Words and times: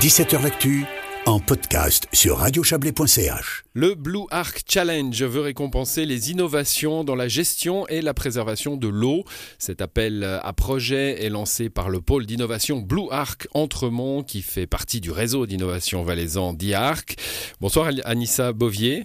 17h 0.00 0.42
L'actu 0.42 0.86
en 1.26 1.40
podcast 1.40 2.08
sur 2.14 2.38
radiochablais.ch. 2.38 3.64
Le 3.74 3.94
Blue 3.94 4.24
Arc 4.30 4.62
Challenge 4.66 5.22
veut 5.24 5.42
récompenser 5.42 6.06
les 6.06 6.30
innovations 6.30 7.04
dans 7.04 7.14
la 7.14 7.28
gestion 7.28 7.86
et 7.88 8.00
la 8.00 8.14
préservation 8.14 8.78
de 8.78 8.88
l'eau. 8.88 9.24
Cet 9.58 9.82
appel 9.82 10.24
à 10.24 10.52
projet 10.54 11.22
est 11.22 11.28
lancé 11.28 11.68
par 11.68 11.90
le 11.90 12.00
pôle 12.00 12.24
d'innovation 12.24 12.78
Blue 12.78 13.08
Arc 13.10 13.46
Entremont 13.52 14.22
qui 14.22 14.40
fait 14.40 14.66
partie 14.66 15.02
du 15.02 15.10
réseau 15.10 15.44
d'innovation 15.44 16.02
valaisan 16.02 16.54
d'IARC. 16.54 17.16
Bonsoir 17.60 17.90
Anissa 18.04 18.54
Bovier. 18.54 19.04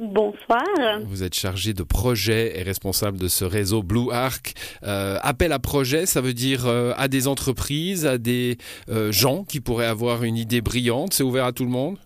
Bonsoir. 0.00 0.64
Vous 1.04 1.22
êtes 1.22 1.34
chargé 1.34 1.72
de 1.72 1.84
projet 1.84 2.58
et 2.58 2.64
responsable 2.64 3.16
de 3.16 3.28
ce 3.28 3.44
réseau 3.44 3.84
Blue 3.84 4.10
Arc. 4.10 4.54
Euh, 4.82 5.18
appel 5.22 5.52
à 5.52 5.60
projet, 5.60 6.04
ça 6.04 6.20
veut 6.20 6.32
dire 6.32 6.66
euh, 6.66 6.92
à 6.96 7.06
des 7.06 7.28
entreprises, 7.28 8.04
à 8.04 8.18
des 8.18 8.56
euh, 8.88 9.12
gens 9.12 9.44
qui 9.44 9.60
pourraient 9.60 9.86
avoir 9.86 10.24
une 10.24 10.36
idée 10.36 10.60
brillante. 10.60 11.12
C'est 11.12 11.22
ouvert 11.22 11.44
à 11.44 11.52
tout 11.52 11.62
le 11.64 11.70
monde? 11.70 11.98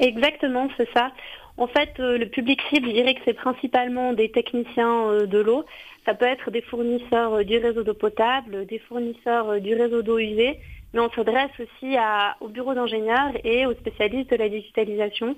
Exactement, 0.00 0.68
c'est 0.76 0.88
ça. 0.92 1.12
En 1.58 1.68
fait, 1.68 1.90
le 1.98 2.24
public 2.24 2.60
cible, 2.70 2.88
je 2.88 2.92
dirais 2.92 3.14
que 3.14 3.20
c'est 3.24 3.34
principalement 3.34 4.14
des 4.14 4.32
techniciens 4.32 5.24
de 5.24 5.38
l'eau. 5.38 5.64
Ça 6.04 6.14
peut 6.14 6.24
être 6.24 6.50
des 6.50 6.62
fournisseurs 6.62 7.44
du 7.44 7.58
réseau 7.58 7.84
d'eau 7.84 7.94
potable, 7.94 8.66
des 8.66 8.80
fournisseurs 8.80 9.60
du 9.60 9.74
réseau 9.74 10.02
d'eau 10.02 10.18
usée, 10.18 10.58
mais 10.92 11.00
on 11.00 11.10
s'adresse 11.10 11.50
aussi 11.58 11.96
à, 11.96 12.36
aux 12.40 12.48
bureaux 12.48 12.74
d'ingénieurs 12.74 13.32
et 13.44 13.66
aux 13.66 13.74
spécialistes 13.74 14.30
de 14.30 14.36
la 14.36 14.48
digitalisation. 14.48 15.36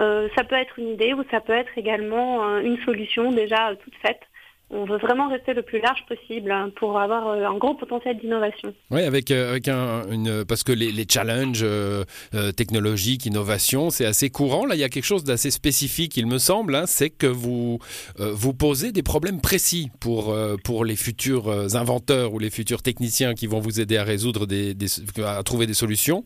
Euh, 0.00 0.28
ça 0.36 0.44
peut 0.44 0.56
être 0.56 0.78
une 0.78 0.88
idée 0.88 1.14
ou 1.14 1.22
ça 1.30 1.40
peut 1.40 1.52
être 1.52 1.76
également 1.76 2.44
euh, 2.44 2.60
une 2.60 2.78
solution 2.84 3.30
déjà 3.30 3.70
euh, 3.70 3.76
toute 3.76 3.94
faite 3.96 4.22
on 4.74 4.84
veut 4.84 4.98
vraiment 4.98 5.28
rester 5.28 5.54
le 5.54 5.62
plus 5.62 5.80
large 5.80 6.04
possible 6.08 6.50
hein, 6.50 6.70
pour 6.76 6.98
avoir 6.98 7.28
euh, 7.28 7.46
un 7.46 7.56
gros 7.56 7.74
potentiel 7.74 8.18
d'innovation. 8.18 8.74
Oui, 8.90 9.02
avec, 9.02 9.30
euh, 9.30 9.50
avec 9.50 9.68
un, 9.68 10.02
parce 10.46 10.64
que 10.64 10.72
les, 10.72 11.06
challenges 11.08 11.62
euh, 11.62 12.04
technologiques, 12.56 13.26
innovation, 13.26 13.90
c'est 13.90 14.04
assez 14.04 14.30
courant. 14.30 14.66
Là, 14.66 14.74
il 14.74 14.80
y 14.80 14.84
a 14.84 14.88
quelque 14.88 15.04
chose 15.04 15.22
d'assez 15.22 15.50
spécifique, 15.50 16.16
il 16.16 16.26
me 16.26 16.38
semble, 16.38 16.74
hein, 16.74 16.84
c'est 16.86 17.10
que 17.10 17.26
vous, 17.26 17.78
vous 18.18 18.54
posez 18.54 18.90
des 18.90 19.02
problèmes 19.02 19.40
précis 19.40 19.90
pour, 20.00 20.36
pour 20.64 20.84
les 20.84 20.96
futurs 20.96 21.50
inventeurs 21.74 22.32
ou 22.32 22.38
les 22.38 22.50
futurs 22.50 22.82
techniciens 22.82 23.34
qui 23.34 23.46
vont 23.46 23.60
vous 23.60 23.80
aider 23.80 23.96
à 23.96 24.04
résoudre 24.04 24.46
des, 24.46 24.74
à 25.24 25.42
trouver 25.42 25.66
des 25.66 25.74
solutions. 25.74 26.22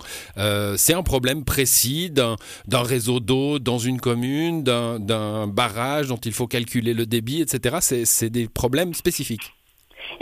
c'est 0.77 0.94
un 0.94 1.02
problème 1.02 1.44
précis 1.44 2.10
d'un 2.10 2.36
réseau 2.83 3.20
d'eau 3.20 3.58
dans 3.58 3.78
une 3.78 4.00
commune, 4.00 4.62
d'un 4.62 5.46
barrage 5.48 6.08
dont 6.08 6.16
il 6.16 6.33
faut 6.33 6.46
calculer 6.46 6.94
le 6.94 7.05
débit, 7.05 7.42
etc. 7.42 7.78
C'est 7.80 8.30
problèmes 8.47 8.94
spécifiques. 8.94 9.55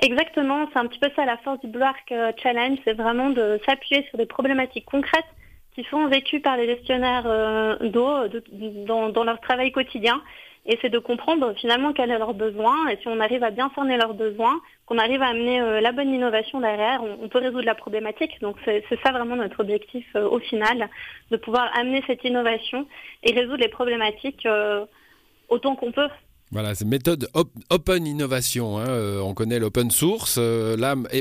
Exactement, 0.03 0.69
c'est 0.73 0.79
un 0.79 0.87
petit 0.87 0.99
peu 0.99 1.11
ça 1.17 1.25
la 1.25 1.37
force 1.39 1.61
du 1.61 1.69
Blue 1.69 1.83
Arc 1.83 2.11
euh, 2.13 2.33
Challenge, 2.43 2.79
c'est 2.85 2.95
vraiment 2.95 3.31
de 3.31 3.61
s'appuyer 3.67 4.05
sur 4.09 4.19
des 4.19 4.27
problématiques 4.27 4.85
concrètes 4.85 5.25
qui 5.75 5.85
sont 5.85 6.07
vécues 6.07 6.41
par 6.41 6.57
les 6.57 6.67
gestionnaires 6.67 7.27
euh, 7.27 7.77
d'eau 7.91 8.29
dans, 8.87 9.25
leur 9.25 9.41
travail 9.41 9.73
quotidien. 9.73 10.23
Et 10.69 10.79
c'est 10.83 10.89
de 10.89 10.99
comprendre 10.99 11.55
finalement 11.61 11.93
quels 11.93 12.11
sont 12.11 12.19
leurs 12.19 12.35
besoins. 12.35 12.89
Et 12.89 12.97
si 12.97 13.07
on 13.07 13.21
arrive 13.21 13.45
à 13.45 13.51
bien 13.51 13.71
cerner 13.75 13.97
leurs 13.97 14.15
besoins, 14.15 14.59
qu'on 14.87 14.99
arrive 14.99 15.23
à 15.23 15.29
amener 15.29 15.61
euh, 15.61 15.81
la 15.81 15.93
bonne 15.93 16.13
innovation 16.13 16.61
derrière, 16.61 17.05
on, 17.05 17.29
peut 17.29 17.39
résoudre 17.39 17.65
la 17.65 17.77
problématique. 17.77 18.41
Donc 18.41 18.57
c'est 18.65 18.83
ça 19.05 19.13
vraiment 19.13 19.37
notre 19.37 19.61
objectif 19.61 20.05
au 20.17 20.41
final, 20.41 20.89
de 21.31 21.37
pouvoir 21.37 21.71
amener 21.79 22.03
cette 22.09 22.25
innovation 22.25 22.87
et 23.23 23.33
résoudre 23.33 23.59
les 23.59 23.69
problématiques 23.69 24.49
autant 25.49 25.77
qu'on 25.77 25.93
peut. 25.93 26.09
Voilà, 26.53 26.77
c'est 26.77 26.85
méthode 26.85 27.29
open 27.71 28.07
innovation. 28.07 28.79
Hein. 28.79 28.87
Euh, 28.89 29.21
on 29.21 29.35
connaît 29.35 29.59
l'open 29.59 29.91
source. 29.91 30.37
Euh, 30.39 30.77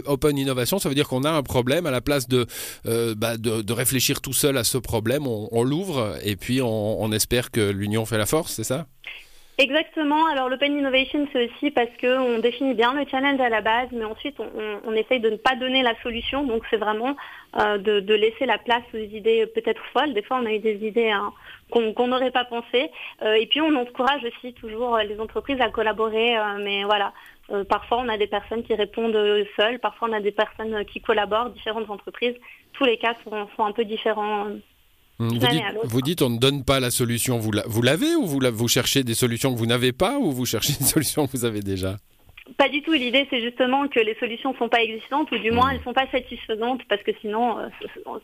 open 0.06 0.38
innovation, 0.38 0.78
ça 0.78 0.88
veut 0.88 0.96
dire 0.96 1.08
qu'on 1.08 1.24
a 1.24 1.32
un 1.32 1.42
problème 1.42 1.88
à 1.88 1.92
la 1.92 2.02
place 2.02 2.28
de, 2.28 2.46
euh, 2.86 3.16
bah, 3.16 3.38
de, 3.38 3.74
réfléchir 3.74 4.22
tout 4.22 4.34
seul 4.34 4.58
à 4.58 4.64
ce 4.64 4.78
problème, 4.78 5.28
on, 5.28 5.64
l'ouvre 5.64 6.18
et 6.24 6.36
puis 6.36 6.62
on 6.62 7.12
espère 7.12 7.52
que 7.52 7.72
l'union 7.72 8.06
fait 8.06 8.18
la 8.18 8.26
force, 8.26 8.54
c'est 8.54 8.64
ça? 8.64 8.88
Exactement. 9.58 10.26
Alors 10.28 10.50
l'open 10.50 10.78
innovation, 10.78 11.28
c'est 11.32 11.46
aussi 11.46 11.72
parce 11.72 11.90
qu'on 12.02 12.40
définit 12.40 12.74
bien 12.74 12.94
le 12.94 13.08
challenge 13.10 13.40
à 13.40 13.48
la 13.48 13.62
base, 13.62 13.88
mais 13.94 14.04
ensuite 14.04 14.38
on, 14.40 14.50
on, 14.86 14.94
essaye 14.94 15.22
de 15.22 15.30
ne 15.30 15.38
pas 15.38 15.56
donner 15.56 15.82
la 15.82 15.96
solution. 16.02 16.44
Donc 16.44 16.64
c'est 16.70 16.78
vraiment 16.78 17.16
euh, 17.58 17.78
de, 17.78 18.02
de, 18.02 18.14
laisser 18.14 18.46
la 18.46 18.58
place 18.58 18.84
aux 18.94 18.98
idées 18.98 19.46
peut-être 19.48 19.82
folles. 19.94 20.14
Des 20.14 20.24
fois, 20.24 20.40
on 20.42 20.46
a 20.46 20.52
eu 20.52 20.60
des 20.60 20.86
idées 20.86 21.10
hein, 21.10 21.32
qu'on 21.72 22.08
n'aurait 22.08 22.32
pas 22.32 22.46
pensé. 22.46 22.92
Euh, 23.22 23.34
et 23.36 23.48
puis 23.48 23.62
on 23.62 23.74
encourage 23.76 24.24
aussi 24.24 24.54
toujours 24.54 24.98
les 24.98 25.20
entreprises 25.20 25.62
à 25.62 25.70
collaborer. 25.70 26.38
Euh, 26.38 26.58
mais 26.60 26.84
voilà, 26.84 27.14
euh, 27.52 27.64
parfois 27.64 28.00
on 28.00 28.10
a 28.10 28.18
des 28.18 28.28
personnes 28.28 28.64
qui 28.64 28.74
répondent 28.76 29.18
seules, 29.56 29.80
parfois 29.80 30.10
on 30.10 30.14
a 30.14 30.20
des 30.20 30.32
personnes 30.32 30.84
qui 30.86 31.02
collaborent, 31.02 31.50
différentes 31.52 31.90
entreprises. 31.90 32.36
Tous 32.74 32.84
les 32.84 32.98
cas 32.98 33.16
sont, 33.24 33.48
sont 33.56 33.64
un 33.66 33.72
peu 33.72 33.86
différents. 33.86 34.48
Vous 35.18 35.38
dites, 35.38 35.64
vous 35.86 36.02
dites, 36.02 36.22
on 36.22 36.30
ne 36.30 36.38
donne 36.38 36.64
pas 36.64 36.80
la 36.80 36.92
solution, 36.92 37.40
vous 37.40 37.82
l'avez 37.82 38.16
ou 38.16 38.26
vous, 38.26 38.40
vous 38.52 38.68
cherchez 38.68 39.04
des 39.04 39.14
solutions 39.16 39.54
que 39.54 39.58
vous 39.58 39.66
n'avez 39.66 39.94
pas 39.94 40.18
ou 40.20 40.32
vous 40.32 40.46
cherchez 40.46 40.74
des 40.74 40.86
solutions 40.96 41.26
que 41.28 41.38
vous 41.38 41.46
avez 41.46 41.62
déjà? 41.62 41.98
Pas 42.58 42.70
du 42.70 42.82
tout. 42.82 42.94
L'idée, 42.94 43.28
c'est 43.30 43.42
justement 43.42 43.88
que 43.88 44.00
les 44.00 44.16
solutions 44.16 44.54
ne 44.54 44.58
sont 44.58 44.70
pas 44.70 44.82
existantes, 44.82 45.32
ou 45.32 45.38
du 45.38 45.52
moins, 45.52 45.68
mmh. 45.68 45.72
elles 45.72 45.78
ne 45.80 45.84
sont 45.84 45.94
pas 45.94 46.08
satisfaisantes, 46.12 46.82
parce 46.88 47.02
que 47.04 47.12
sinon, 47.22 47.60
euh, 47.60 47.68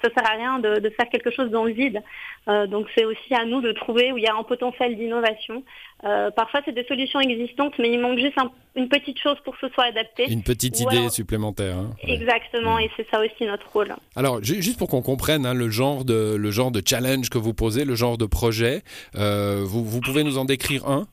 ça 0.02 0.10
ne 0.10 0.14
sert 0.14 0.32
à 0.32 0.36
rien 0.36 0.60
de, 0.60 0.90
faire 0.90 1.10
quelque 1.10 1.32
chose 1.32 1.50
dans 1.50 1.66
le 1.66 1.74
vide. 1.74 2.02
Euh, 2.48 2.68
donc, 2.68 2.88
c'est 2.96 3.06
aussi 3.06 3.34
à 3.34 3.46
nous 3.46 3.62
de 3.62 3.72
trouver 3.72 4.12
où 4.12 4.18
il 4.18 4.24
y 4.24 4.28
a 4.28 4.36
un 4.36 4.44
potentiel 4.44 4.96
d'innovation. 4.98 5.64
Euh, 6.04 6.32
parfois, 6.32 6.62
c'est 6.66 6.74
des 6.74 6.86
solutions 6.86 7.20
existantes, 7.20 7.74
mais 7.78 7.92
il 7.92 8.00
manque 8.00 8.20
juste 8.20 8.38
une 8.76 8.88
petite 8.88 9.20
chose 9.20 9.38
pour 9.44 9.58
que 9.58 9.68
ce 9.68 9.74
soit 9.74 9.86
adapté. 9.86 10.32
Une 10.32 10.44
petite 10.44 10.80
idée 10.80 11.10
supplémentaire. 11.10 11.76
Hein. 11.76 11.92
Exactement, 12.04 12.78
mmh. 12.78 12.82
et 12.82 12.92
c'est 12.98 13.08
ça 13.12 13.20
aussi 13.20 13.46
notre 13.46 13.70
rôle. 13.72 13.94
Alors, 14.16 14.42
juste 14.42 14.80
pour 14.80 14.90
qu'on 14.90 15.02
comprenne 15.02 15.46
hein, 15.46 15.54
le, 15.54 15.70
genre 15.70 16.06
de, 16.06 16.36
le 16.36 16.52
genre 16.52 16.72
de 16.72 16.82
challenge 16.86 17.30
que 17.30 17.38
vous 17.38 17.54
posez, 17.54 17.86
le 17.86 17.96
genre 17.96 18.18
de 18.18 18.26
projet, 18.26 18.82
vous, 19.14 19.84
vous 19.84 20.02
pouvez 20.02 20.24
nous 20.24 20.38
en 20.38 20.46
décrire 20.46 20.88
un? 20.88 21.08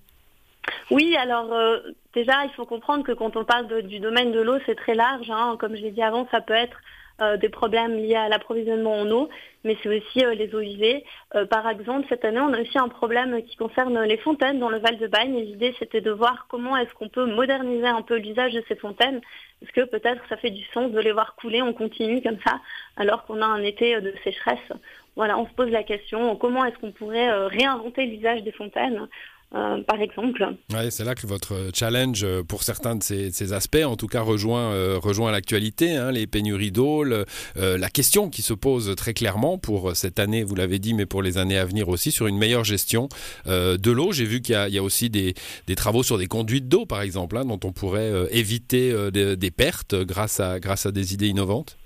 Oui, 0.91 1.17
alors 1.17 1.53
euh, 1.53 1.79
déjà, 2.15 2.45
il 2.45 2.51
faut 2.51 2.65
comprendre 2.65 3.05
que 3.05 3.12
quand 3.12 3.37
on 3.37 3.45
parle 3.45 3.83
du 3.83 4.01
domaine 4.01 4.33
de 4.33 4.41
l'eau, 4.41 4.59
c'est 4.67 4.75
très 4.75 4.95
large. 4.95 5.31
Hein. 5.31 5.56
Comme 5.59 5.77
je 5.77 5.83
l'ai 5.83 5.91
dit 5.91 6.03
avant, 6.03 6.27
ça 6.31 6.41
peut 6.41 6.55
être 6.55 6.79
euh, 7.21 7.37
des 7.37 7.49
problèmes 7.49 7.97
liés 7.97 8.15
à 8.15 8.29
l'approvisionnement 8.29 8.95
en 9.01 9.11
eau, 9.11 9.29
mais 9.65 9.77
c'est 9.83 9.89
aussi 9.89 10.25
euh, 10.25 10.34
les 10.34 10.55
eaux 10.55 10.61
usées. 10.61 11.05
par 11.51 11.69
exemple, 11.69 12.06
cette 12.09 12.25
année, 12.25 12.41
on 12.41 12.53
a 12.53 12.61
aussi 12.61 12.79
un 12.79 12.89
problème 12.89 13.43
qui 13.43 13.56
concerne 13.56 14.01
les 14.03 14.17
fontaines 14.17 14.59
dans 14.59 14.71
le 14.71 14.79
Val 14.79 14.99
de 14.99 15.06
Bagne. 15.09 15.37
l'idée, 15.37 15.75
c'était 15.79 16.01
de 16.01 16.11
voir 16.11 16.47
comment 16.49 16.77
est-ce 16.77 16.95
qu'on 16.95 17.09
peut 17.09 17.27
moderniser 17.27 17.89
un 17.89 18.03
peu 18.03 18.17
l'usage 18.17 18.55
de 18.55 18.62
ces 18.69 18.77
fontaines, 18.77 19.21
parce 19.61 19.73
que 19.73 19.83
peut-être 19.83 20.23
ça 20.29 20.37
fait 20.37 20.50
du 20.50 20.65
sens 20.73 20.91
de 20.91 21.00
les 21.00 21.12
voir 21.12 21.35
couler 21.35 21.61
en 21.61 21.73
continu 21.73 22.23
comme 22.23 22.39
ça, 22.47 22.61
alors 22.97 23.27
qu'on 23.27 23.43
a 23.43 23.47
un 23.47 23.62
été 23.62 24.00
de 24.00 24.15
sécheresse. 24.25 24.73
Voilà, 25.17 25.37
on 25.37 25.47
se 25.47 25.53
pose 25.53 25.71
la 25.71 25.83
question, 25.83 26.37
comment 26.37 26.65
est-ce 26.65 26.79
qu'on 26.79 26.93
pourrait 26.93 27.49
réinventer 27.49 28.06
l'usage 28.06 28.45
des 28.45 28.53
fontaines 28.53 29.09
euh, 29.54 29.82
par 29.82 30.00
exemple. 30.03 30.47
Ouais, 30.75 30.91
c'est 30.91 31.04
là 31.04 31.14
que 31.14 31.26
votre 31.26 31.70
challenge, 31.75 32.22
euh, 32.22 32.42
pour 32.42 32.62
certains 32.62 32.97
de 32.97 33.03
ces, 33.03 33.53
aspects, 33.54 33.82
en 33.82 33.97
tout 33.97 34.06
cas, 34.06 34.20
rejoint, 34.20 34.72
euh, 34.72 34.98
rejoint 35.03 35.32
l'actualité, 35.32 35.97
hein, 35.97 36.12
les 36.12 36.26
pénuries 36.26 36.70
d'eau, 36.70 37.03
la 37.03 37.88
question 37.91 38.28
qui 38.28 38.42
se 38.42 38.53
pose 38.53 38.94
très 38.97 39.14
clairement 39.14 39.56
pour 39.56 39.97
cette 39.97 40.19
année, 40.19 40.42
vous 40.42 40.54
l'avez 40.54 40.78
dit, 40.78 40.92
mais 40.92 41.06
pour 41.06 41.22
les 41.22 41.38
années 41.38 41.56
à 41.56 41.64
venir 41.64 41.88
aussi, 41.88 42.12
sur 42.12 42.26
une 42.26 42.37
meilleure 42.37 42.64
gestion 42.64 43.08
de 43.47 43.91
l'eau. 43.91 44.12
J'ai 44.12 44.25
vu 44.25 44.42
qu'il 44.42 44.54
y, 44.54 44.78
a 44.78 44.82
aussi 44.82 45.08
des, 45.08 45.34
travaux 45.76 46.03
sur 46.03 46.19
des 46.19 46.26
conduites 46.26 46.69
d'eau, 46.69 46.84
par 46.84 47.00
exemple, 47.00 47.37
hein, 47.38 47.44
dont 47.44 47.60
on 47.64 47.72
pourrait 47.72 48.12
éviter 48.31 48.92
des, 49.10 49.37
des, 49.37 49.50
pertes 49.50 49.94
grâce 49.94 50.41
à, 50.41 50.60
grâce 50.60 50.87
à 50.87 50.92
des 50.92 51.14
idées 51.14 51.28
innovantes. 51.28 51.78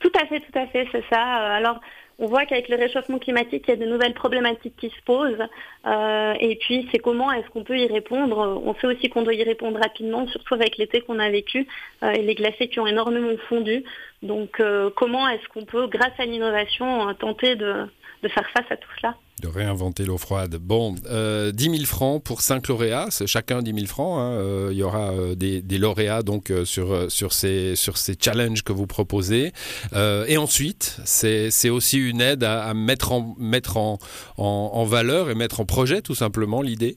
Tout 0.00 0.12
à 0.20 0.26
fait, 0.26 0.40
tout 0.40 0.58
à 0.58 0.66
fait, 0.66 0.86
c'est 0.92 1.04
ça. 1.10 1.22
Alors, 1.22 1.80
on 2.18 2.26
voit 2.26 2.46
qu'avec 2.46 2.68
le 2.68 2.76
réchauffement 2.76 3.18
climatique, 3.18 3.64
il 3.66 3.70
y 3.70 3.74
a 3.74 3.76
de 3.76 3.86
nouvelles 3.86 4.14
problématiques 4.14 4.76
qui 4.76 4.90
se 4.90 5.02
posent. 5.04 5.42
Euh, 5.86 6.34
et 6.38 6.56
puis, 6.56 6.88
c'est 6.92 6.98
comment 6.98 7.32
est-ce 7.32 7.48
qu'on 7.50 7.64
peut 7.64 7.78
y 7.78 7.86
répondre? 7.86 8.62
On 8.64 8.74
sait 8.74 8.86
aussi 8.86 9.08
qu'on 9.08 9.22
doit 9.22 9.34
y 9.34 9.42
répondre 9.42 9.78
rapidement, 9.80 10.26
surtout 10.28 10.54
avec 10.54 10.76
l'été 10.76 11.00
qu'on 11.00 11.18
a 11.18 11.28
vécu 11.30 11.66
euh, 12.02 12.12
et 12.12 12.22
les 12.22 12.34
glaciers 12.34 12.68
qui 12.68 12.80
ont 12.80 12.86
énormément 12.86 13.36
fondu. 13.48 13.84
Donc, 14.22 14.60
euh, 14.60 14.90
comment 14.94 15.28
est-ce 15.28 15.46
qu'on 15.48 15.64
peut, 15.64 15.86
grâce 15.88 16.18
à 16.18 16.24
l'innovation, 16.24 17.12
tenter 17.14 17.56
de, 17.56 17.86
de 18.22 18.28
faire 18.28 18.48
face 18.50 18.70
à 18.70 18.76
tout 18.76 18.90
cela? 19.00 19.16
De 19.44 19.48
réinventer 19.48 20.04
l'eau 20.04 20.18
froide. 20.18 20.56
Bon, 20.56 20.94
euh, 21.10 21.52
10 21.52 21.64
000 21.70 21.84
francs 21.84 22.22
pour 22.22 22.40
5 22.40 22.66
lauréats, 22.68 23.08
chacun 23.26 23.60
10 23.62 23.74
000 23.74 23.86
francs. 23.86 24.18
Hein. 24.18 24.32
Euh, 24.32 24.68
il 24.72 24.78
y 24.78 24.82
aura 24.82 25.12
euh, 25.12 25.34
des, 25.34 25.78
lauréats 25.78 26.22
donc 26.22 26.50
euh, 26.50 26.64
sur, 26.64 27.10
sur, 27.10 27.32
ces, 27.32 27.76
sur 27.76 27.98
ces 27.98 28.14
challenges 28.18 28.62
que 28.62 28.72
vous 28.72 28.86
proposez. 28.86 29.52
et 29.94 30.36
ensuite, 30.38 30.98
c'est 31.04 31.70
aussi 31.70 31.98
une 31.98 32.20
aide 32.20 32.44
à, 32.44 32.72
mettre, 32.74 33.12
en, 33.12 33.34
mettre 33.38 33.76
en, 33.76 33.98
en, 34.38 34.84
valeur 34.84 35.30
et 35.30 35.34
mettre 35.34 35.60
en 35.60 35.66
projet 35.66 36.00
tout 36.00 36.14
simplement 36.14 36.62
l'idée 36.62 36.96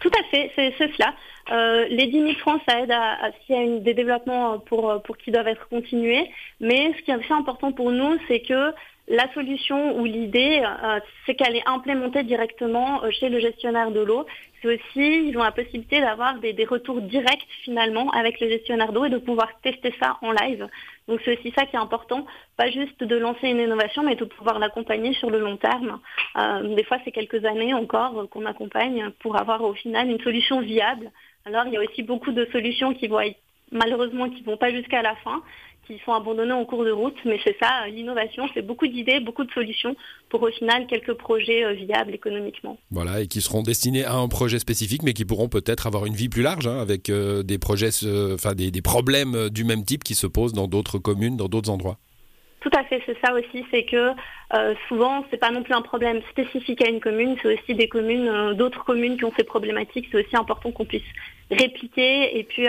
Tout 0.00 0.12
à 0.18 0.22
fait, 0.30 0.50
c'est 0.54 0.72
cela. 0.78 1.86
les 1.88 2.06
10 2.06 2.12
000 2.12 2.32
francs, 2.34 2.60
ça 2.68 2.80
aide 2.80 2.90
à, 2.90 3.24
à 3.24 3.30
s'il 3.46 3.56
y 3.56 3.58
a 3.58 3.80
des 3.80 3.94
développements 3.94 4.58
pour, 4.60 5.02
pour 5.04 5.16
qui 5.16 5.30
doivent 5.32 5.48
être 5.48 5.68
continués. 5.68 6.30
Mais 6.60 6.92
ce 6.96 7.02
qui 7.02 7.10
est 7.10 7.14
assez 7.14 7.32
important 7.32 7.72
pour 7.72 7.90
nous, 7.90 8.16
c'est 8.28 8.40
que 8.40 8.72
la 9.08 9.30
solution 9.34 9.98
ou 9.98 10.04
l'idée, 10.04 10.62
euh, 10.64 11.00
c'est 11.26 11.34
qu'elle 11.34 11.56
est 11.56 11.68
implémentée 11.68 12.22
directement 12.22 13.02
euh, 13.04 13.10
chez 13.10 13.28
le 13.28 13.38
gestionnaire 13.38 13.90
de 13.90 14.00
l'eau. 14.00 14.24
c'est 14.62 14.68
aussi, 14.68 15.28
ils 15.28 15.36
ont 15.36 15.42
la 15.42 15.52
possibilité 15.52 16.00
d'avoir 16.00 16.38
des, 16.38 16.64
retours 16.64 17.02
directs 17.02 17.46
finalement 17.64 18.10
avec 18.12 18.40
le 18.40 18.48
gestionnaire 18.48 18.92
d'eau 18.92 19.04
et 19.04 19.10
de 19.10 19.18
pouvoir 19.18 19.48
tester 19.62 19.92
ça 20.00 20.16
en 20.22 20.32
live. 20.32 20.66
Donc 21.06 21.20
c'est 21.22 21.38
aussi 21.38 21.52
ça 21.54 21.66
qui 21.66 21.76
est 21.76 21.78
important, 21.78 22.24
pas 22.56 22.70
juste 22.70 23.04
de 23.04 23.16
lancer 23.16 23.48
une 23.48 23.60
innovation, 23.60 24.02
mais 24.02 24.16
de 24.16 24.24
pouvoir 24.24 24.58
l'accompagner 24.58 25.12
sur 25.14 25.28
le 25.28 25.38
long 25.38 25.58
terme. 25.58 26.00
Euh, 26.38 26.74
des 26.74 26.84
fois, 26.84 26.96
c'est 27.04 27.12
quelques 27.12 27.44
années 27.44 27.74
encore 27.74 28.26
qu'on 28.30 28.46
accompagne 28.46 29.10
pour 29.20 29.38
avoir 29.38 29.62
au 29.62 29.74
final 29.74 30.08
une 30.08 30.20
solution 30.20 30.60
viable. 30.60 31.10
Alors 31.44 31.66
il 31.66 31.74
y 31.74 31.76
a 31.76 31.80
aussi 31.80 32.02
beaucoup 32.02 32.32
de 32.32 32.46
solutions 32.52 32.94
qui 32.94 33.06
vont 33.06 33.20
être 33.20 33.36
malheureusement 33.70 34.30
qui 34.30 34.42
vont 34.42 34.56
pas 34.56 34.70
jusqu'à 34.70 35.02
la 35.02 35.14
fin, 35.16 35.42
qui 35.86 36.00
sont 36.04 36.12
abandonnés 36.12 36.52
en 36.52 36.64
cours 36.64 36.84
de 36.84 36.90
route. 36.90 37.16
Mais 37.24 37.38
c'est 37.44 37.56
ça, 37.60 37.86
l'innovation, 37.88 38.44
c'est 38.54 38.62
beaucoup 38.62 38.86
d'idées, 38.86 39.20
beaucoup 39.20 39.44
de 39.44 39.50
solutions 39.52 39.96
pour 40.28 40.42
au 40.42 40.50
final 40.50 40.86
quelques 40.86 41.14
projets 41.14 41.64
euh, 41.64 41.72
viables 41.72 42.14
économiquement. 42.14 42.78
Voilà, 42.90 43.20
et 43.20 43.26
qui 43.26 43.40
seront 43.40 43.62
destinés 43.62 44.04
à 44.04 44.14
un 44.14 44.28
projet 44.28 44.58
spécifique, 44.58 45.02
mais 45.02 45.12
qui 45.12 45.24
pourront 45.24 45.48
peut-être 45.48 45.86
avoir 45.86 46.06
une 46.06 46.14
vie 46.14 46.28
plus 46.28 46.42
large, 46.42 46.66
hein, 46.66 46.78
avec 46.80 47.10
euh, 47.10 47.42
des 47.42 47.58
projets, 47.58 47.90
enfin 48.32 48.54
des 48.54 48.82
problèmes 48.82 49.48
du 49.50 49.64
même 49.64 49.84
type 49.84 50.04
qui 50.04 50.14
se 50.14 50.26
posent 50.26 50.52
dans 50.52 50.68
d'autres 50.68 50.98
communes, 50.98 51.36
dans 51.36 51.48
d'autres 51.48 51.70
endroits. 51.70 51.98
Tout 52.64 52.70
à 52.78 52.82
fait, 52.84 53.02
c'est 53.04 53.18
ça 53.22 53.34
aussi, 53.34 53.62
c'est 53.70 53.84
que 53.84 54.12
euh, 54.54 54.74
souvent 54.88 55.22
c'est 55.30 55.36
pas 55.36 55.50
non 55.50 55.62
plus 55.62 55.74
un 55.74 55.82
problème 55.82 56.22
spécifique 56.30 56.80
à 56.80 56.88
une 56.88 56.98
commune, 56.98 57.36
c'est 57.42 57.52
aussi 57.54 57.74
des 57.74 57.88
communes, 57.88 58.54
d'autres 58.54 58.82
communes 58.84 59.18
qui 59.18 59.26
ont 59.26 59.34
ces 59.36 59.44
problématiques. 59.44 60.08
C'est 60.10 60.24
aussi 60.24 60.34
important 60.34 60.72
qu'on 60.72 60.86
puisse 60.86 61.02
répliquer 61.50 62.38
et 62.38 62.42
puis 62.42 62.66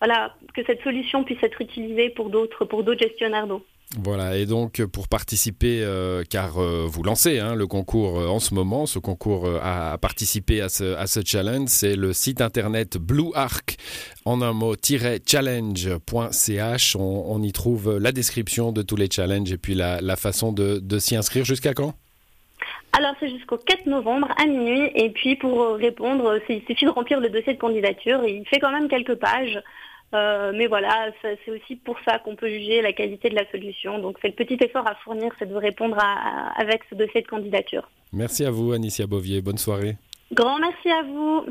voilà 0.00 0.34
que 0.54 0.64
cette 0.64 0.82
solution 0.82 1.22
puisse 1.22 1.42
être 1.42 1.60
utilisée 1.60 2.08
pour 2.08 2.30
d'autres 2.30 2.64
pour 2.64 2.82
d'autres 2.82 3.06
gestionnaires 3.06 3.46
d'eau. 3.46 3.62
Voilà, 3.98 4.36
et 4.36 4.46
donc 4.46 4.84
pour 4.84 5.08
participer, 5.08 5.82
euh, 5.82 6.22
car 6.28 6.58
euh, 6.58 6.86
vous 6.86 7.02
lancez 7.02 7.40
hein, 7.40 7.56
le 7.56 7.66
concours 7.66 8.20
euh, 8.20 8.28
en 8.28 8.38
ce 8.38 8.54
moment, 8.54 8.86
ce 8.86 9.00
concours 9.00 9.48
à 9.60 9.98
ce, 10.00 10.96
à 10.96 11.06
ce 11.08 11.20
challenge, 11.24 11.68
c'est 11.68 11.96
le 11.96 12.12
site 12.12 12.40
internet 12.40 12.98
Blue 12.98 13.32
Arc, 13.34 13.78
en 14.24 14.42
un 14.42 14.52
mot, 14.52 14.76
challenge.ch. 15.26 16.96
On, 16.96 17.42
y 17.42 17.52
trouve 17.52 17.98
la 17.98 18.12
description 18.12 18.70
de 18.70 18.82
tous 18.82 18.94
les 18.94 19.08
challenges 19.10 19.50
et 19.50 19.58
puis 19.58 19.74
la, 19.74 20.16
façon 20.16 20.52
de, 20.52 20.78
de 20.78 20.98
s'y 21.00 21.16
inscrire 21.16 21.44
jusqu'à 21.44 21.74
quand? 21.74 21.94
Alors 22.92 23.14
c'est 23.18 23.30
jusqu'au 23.30 23.56
4 23.56 23.86
novembre 23.86 24.28
à 24.36 24.46
minuit 24.46 24.90
et 24.94 25.10
puis 25.10 25.34
pour 25.34 25.74
répondre, 25.74 26.38
il 26.48 26.62
suffit 26.66 26.84
de 26.84 26.90
remplir 26.90 27.18
le 27.18 27.28
dossier 27.28 27.54
de 27.54 27.58
candidature. 27.58 28.24
Il 28.24 28.44
fait 28.46 28.60
quand 28.60 28.70
même 28.70 28.88
quelques 28.88 29.16
pages. 29.16 29.60
Euh, 30.12 30.52
mais 30.54 30.66
voilà, 30.66 31.12
c'est 31.22 31.50
aussi 31.50 31.76
pour 31.76 31.96
ça 32.04 32.18
qu'on 32.18 32.34
peut 32.34 32.48
juger 32.48 32.82
la 32.82 32.92
qualité 32.92 33.28
de 33.30 33.36
la 33.36 33.48
solution. 33.50 33.98
Donc 33.98 34.18
c'est 34.20 34.28
le 34.28 34.34
petit 34.34 34.58
effort 34.60 34.86
à 34.86 34.94
fournir, 34.96 35.32
c'est 35.38 35.48
de 35.48 35.54
répondre 35.54 35.96
avec 36.56 36.82
ce 36.90 36.94
dossier 36.94 37.22
de 37.22 37.28
candidature. 37.28 37.88
Merci 38.12 38.44
à 38.44 38.50
vous, 38.50 38.72
Anicia 38.72 39.06
Bovier. 39.06 39.40
Bonne 39.40 39.58
soirée. 39.58 39.96
Grand 40.32 40.58
merci 40.58 40.90
à 40.90 41.02
vous. 41.02 41.46